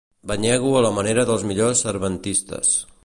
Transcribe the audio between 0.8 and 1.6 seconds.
la manera dels